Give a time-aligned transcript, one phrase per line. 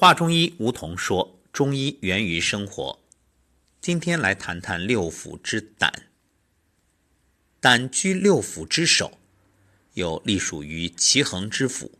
[0.00, 3.00] 华中医吴桐说：“中医源于生活。”
[3.82, 5.92] 今天来谈谈六腑之胆。
[7.58, 9.18] 胆居六腑之首，
[9.94, 11.90] 又隶属于奇恒之腑。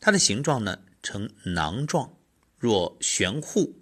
[0.00, 2.16] 它的形状呢，呈囊状，
[2.56, 3.78] 若悬壶。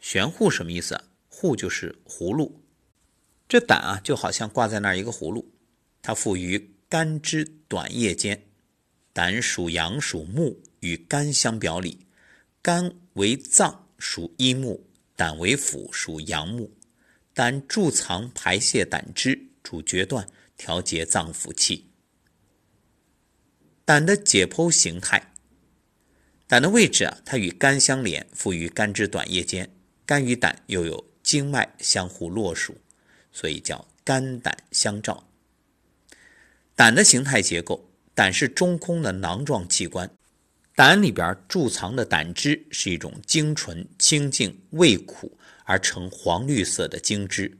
[0.00, 1.04] 悬壶什么意思啊？
[1.28, 2.62] 壶就是葫芦。
[3.46, 5.52] 这胆啊，就好像挂在那儿一个葫芦。
[6.00, 8.46] 它附于肝之短叶间。
[9.12, 12.05] 胆属阳，属木，与肝相表里。
[12.66, 14.80] 肝为脏，属阴木；
[15.14, 16.72] 胆为腑，属阳木。
[17.32, 20.26] 胆贮藏排泄胆汁，主决断，
[20.56, 21.86] 调节脏腑气。
[23.84, 25.32] 胆的解剖形态，
[26.48, 29.70] 胆的位置啊，它与肝相连，附于肝之短叶间。
[30.04, 32.78] 肝与胆又有经脉相互络属，
[33.30, 35.28] 所以叫肝胆相照。
[36.74, 40.10] 胆的形态结构，胆是中空的囊状器官。
[40.76, 47.56] 胆里边贮藏的胆汁是一种精纯、清净、味苦而呈黄绿色的精汁，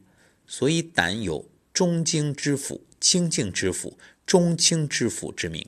[0.46, 3.94] 所以胆有中精之腑、清净之腑、
[4.26, 5.66] 中清之腑之名。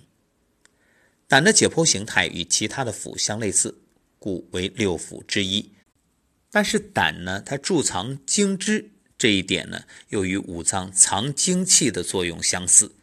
[1.26, 3.80] 胆的解剖形态与其他的腑相类似，
[4.18, 5.72] 故为六腑之一。
[6.50, 12.94] 但是胆呢，它贮藏精汁这一点呢，又与五脏藏精气的作用相似，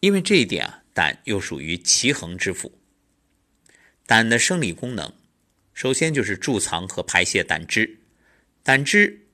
[0.00, 2.68] 因为这一点啊，胆又属于奇恒之腑。
[4.06, 5.12] 胆的生理功能，
[5.72, 7.98] 首先就是贮藏和排泄胆汁。
[8.62, 9.26] 胆汁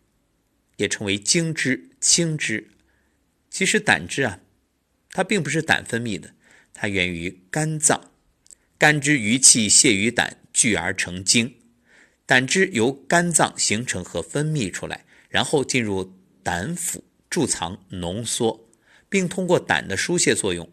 [0.76, 2.68] 也称为精汁、清汁。
[3.50, 4.40] 其实胆汁啊，
[5.10, 6.34] 它并不是胆分泌的，
[6.72, 8.12] 它源于肝脏。
[8.78, 11.56] 肝之余气泄于胆，聚而成精。
[12.26, 18.68] 胆汁由肝脏形成和分泌出来，然后进入胆腑贮藏浓缩，
[19.08, 20.70] 并通过胆的疏泄作用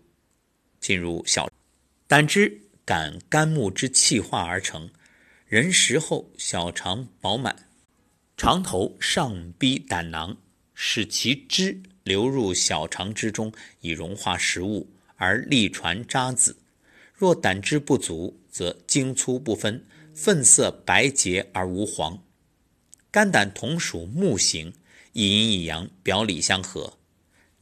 [0.79, 1.49] 进入小
[2.07, 2.61] 胆汁。
[2.85, 4.91] 感肝木之气化而成，
[5.47, 7.67] 人食后小肠饱满，
[8.37, 10.37] 肠头上逼胆囊，
[10.75, 13.51] 使其汁流入小肠之中，
[13.81, 16.55] 以融化食物而利传渣滓。
[17.15, 19.83] 若胆汁不足，则精粗不分，
[20.13, 22.21] 粪色白洁而无黄。
[23.09, 24.71] 肝胆同属木形，
[25.13, 26.99] 一阴一阳，表里相合。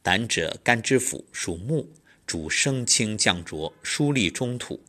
[0.02, 1.90] 胆者肝之府，属木，
[2.26, 4.84] 主升清降浊，疏利中土。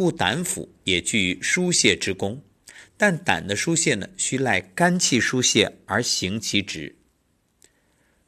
[0.00, 2.42] 故胆腑也具疏泄之功，
[2.96, 6.96] 但胆的疏泄呢，需赖肝气疏泄而行其职。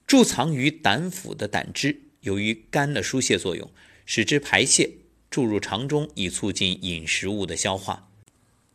[0.07, 3.71] 贮藏于胆腑的胆汁，由于肝的疏泄作用，
[4.05, 4.91] 使之排泄，
[5.31, 8.07] 注入肠中，以促进饮食物的消化。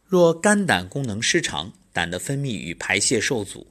[0.04, 3.68] 若肝胆功能失常，胆的分泌与排泄受阻，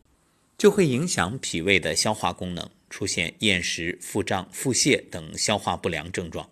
[0.56, 6.48] 就会影响脾胃的消化功能，出现厌食、腹胀、腹泻等消化不良症状。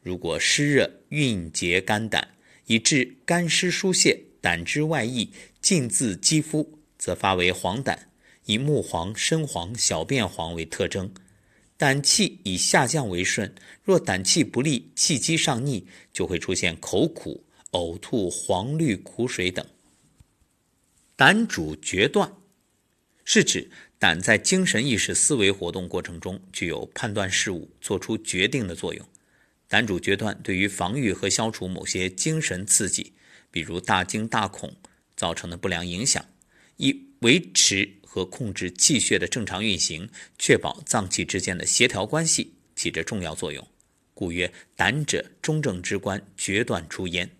[0.00, 2.28] 如果湿热蕴结肝胆，
[2.66, 5.30] 以致肝湿疏泄，胆汁外溢，
[5.60, 7.96] 浸自肌肤，则发为黄疸，
[8.44, 11.12] 以木黄、深黄、小便黄为特征。
[11.76, 19.66] 胆气以下降为顺，若胆气不利，气机上逆，就会出现口苦、呕吐、黄绿苦水等。
[21.14, 22.32] 胆主决断，
[23.24, 29.06] 是指胆在精神意识思维活动过程中具有判断事物、做出决定的作用。
[29.68, 33.14] 胆主决断对于防御和消除某些精神刺激，
[33.50, 34.76] 比如大惊大恐
[35.16, 36.24] 造成的不良影响，
[36.76, 43.66] 以维持和控制气血的正常运行，确保脏器之间的协调关系，起着重要作用。
[44.14, 47.30] 故曰：胆者，中正之官，决断出焉。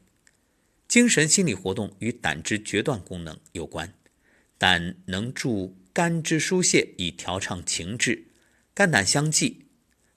[0.89, 3.95] 精神心理活动与胆之决断功能有关。
[4.59, 8.27] 胆能助肝之疏泄，以调畅情志。
[8.75, 9.67] 肝胆相济，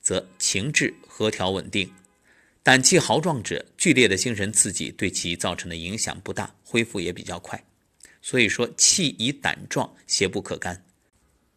[0.02, 1.92] 则情志和调稳定。
[2.62, 7.64] 胆气豪壮者，剧烈的精神刺激对其造成的影响不大，恢复也比较快。
[8.22, 10.86] 所以说，气以胆壮，邪不可干。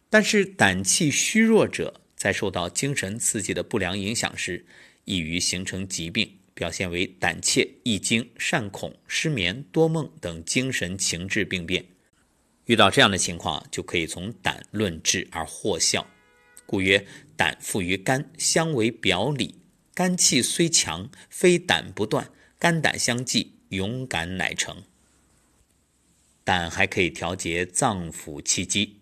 [0.09, 4.65] 但是胆气虚弱者，在受到精神刺激的不良影响时，
[5.03, 11.83] 易于形成疾病，表现为胆怯、易惊、善恐、失眠、多梦等精神情志病变。
[12.65, 16.07] 遇到这样的情况，就可以从胆论治而获效。
[16.65, 17.05] 故曰：
[17.35, 19.53] 胆附于肝，相为表里。
[19.95, 22.25] 肝气虽强，非胆不断；
[22.57, 24.81] 肝胆相济，勇敢乃成。
[26.43, 29.01] 胆还可以调节脏腑气机，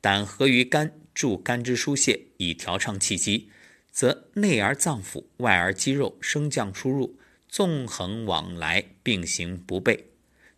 [0.00, 3.48] 胆合于肝，助肝之疏泄，以调畅气机，
[3.92, 7.16] 则内而脏腑，外而肌肉升降出入，
[7.48, 10.00] 纵横往来，并行不悖，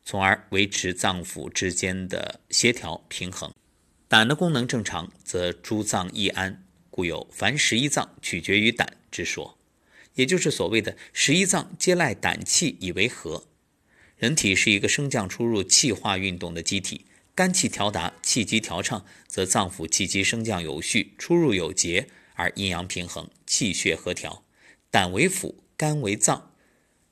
[0.02, 3.52] 从而维持脏腑之间的协调平衡。
[4.08, 9.55] 胆的功能正常，则诸脏易安，故有凡十一脏取决于胆之说。
[10.16, 13.46] 也就是所谓的十一脏皆赖胆气以为和，
[14.16, 24.42] 人体是一个升降出入气化运动的机体，肝气调达，气机调畅，则脏腑气机升降有序，出入有节，而阴阳平衡，气血和调。
[24.90, 26.52] 胆为腑，肝为脏，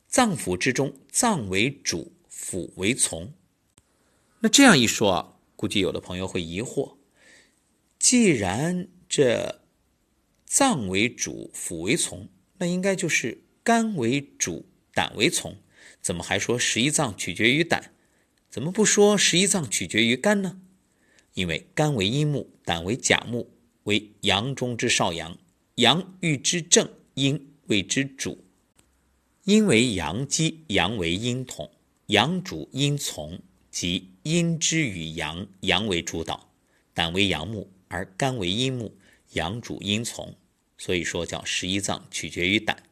[0.09, 3.35] 脏腑之中，脏为主，腑为从。
[4.41, 6.97] 那这样一说啊，估计有的朋友会疑惑：
[7.99, 9.61] 既然这
[10.47, 12.29] 脏为主，腑为从，
[12.59, 15.57] 那应该就是肝为主，胆为从。
[16.01, 17.93] 怎么还说十一脏取决于胆？
[18.51, 20.61] 怎么不说十一脏取决于肝呢？
[21.33, 23.51] 因为肝为阴木，胆为甲木，
[23.85, 25.37] 为阳中之少阳，
[25.77, 28.45] 阳欲之正，阴谓之主。
[29.45, 31.71] 阴为阳基，阳为阴统，
[32.07, 33.41] 阳主阴从，
[33.71, 36.53] 即阴之与阳，阳为主导。
[36.93, 38.97] 胆为阳木，而肝为阴木，
[39.33, 40.35] 阳主阴从，
[40.79, 42.83] 所以说叫十一脏取决于胆。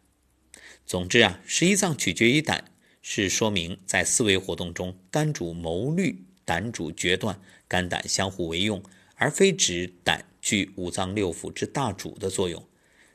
[0.86, 2.68] 总之啊，十一脏取决于胆。
[3.04, 8.80] 是说明在思维活动中，肝主谋虑，胆主决断，肝胆相互为用，
[9.16, 12.64] 而非指胆具五脏六腑之大主的作用。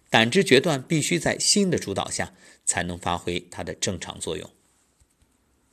[0.09, 2.33] 胆之决断必须在心的主导下，
[2.65, 4.49] 才能发挥它的正常作用。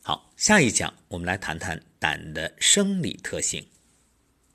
[0.00, 3.67] 好，下一讲我们来谈谈胆的生理特性。